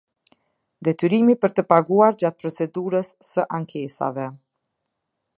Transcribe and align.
Detyrimi 0.87 1.35
për 1.43 1.53
të 1.59 1.65
paguar 1.73 2.17
gjatë 2.23 2.41
procedurës 2.45 3.11
së 3.27 3.45
ankesave. 3.59 4.25